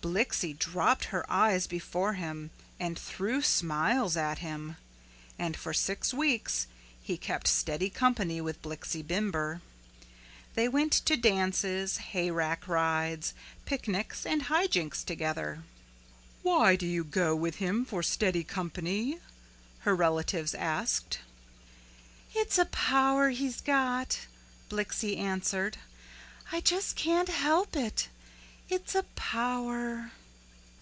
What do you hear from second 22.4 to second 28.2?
a power he's got," Blixie answered, "I just can't help it